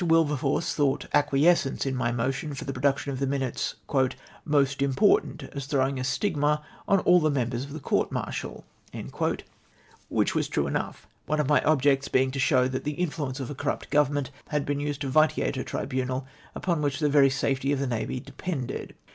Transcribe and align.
Wil 0.03 0.25
berforce 0.25 0.73
thought 0.73 1.05
acquiescence 1.13 1.85
in 1.85 1.93
my 1.95 2.11
motion 2.11 2.55
for 2.55 2.65
tlie 2.65 2.73
production 2.73 3.11
of 3.11 3.19
the 3.19 3.27
minutes" 3.27 3.75
most 4.45 4.81
important, 4.81 5.43
as 5.53 5.67
throw 5.67 5.87
ing 5.87 5.99
a 5.99 6.03
stigma 6.03 6.63
on 6.87 7.01
all 7.01 7.19
the 7.19 7.29
members 7.29 7.63
of 7.65 7.71
the 7.71 7.79
cowt 7.79 8.09
martial;'' 8.11 8.63
which 10.09 10.33
was 10.33 10.47
true 10.49 10.65
enough, 10.65 11.05
one 11.27 11.39
of 11.39 11.47
my 11.47 11.61
objects 11.63 12.07
being 12.07 12.31
to 12.31 12.39
show 12.39 12.67
that 12.67 12.83
the 12.83 12.93
influence 12.97 13.39
of 13.39 13.51
a 13.51 13.53
corrupt 13.53 13.91
government 13.91 14.31
had 14.47 14.65
been 14.65 14.79
used 14.79 15.01
to 15.01 15.07
vitiate 15.07 15.55
a 15.55 15.63
tribunal 15.63 16.25
upon 16.55 16.81
which 16.81 16.97
the 16.99 17.07
very 17.07 17.29
safety 17.29 17.71
of 17.71 17.77
the 17.77 17.85
Navy 17.85 18.19
depended. 18.19 18.95